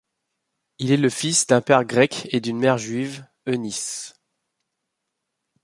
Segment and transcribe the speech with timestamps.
[0.79, 4.15] Il est le fils d’un père grec et d’une mère juive, Eunice.